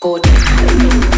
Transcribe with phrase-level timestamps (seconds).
[0.00, 1.17] Gordon.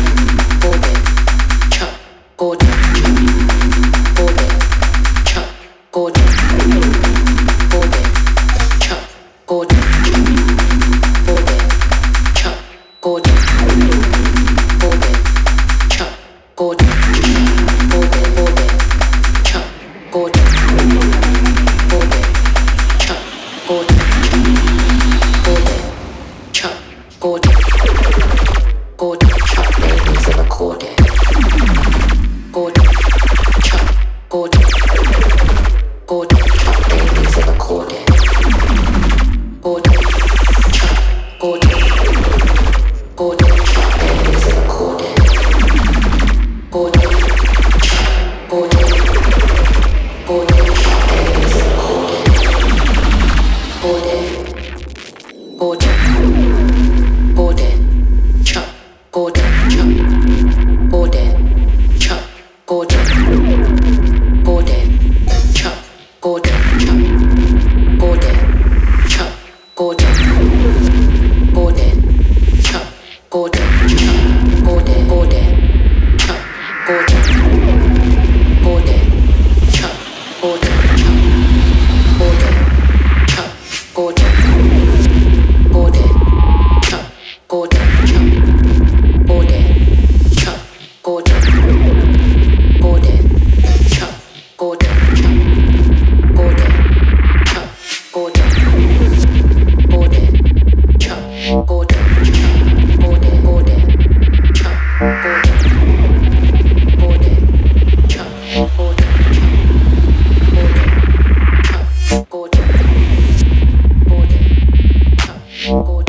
[115.71, 116.00] Cool.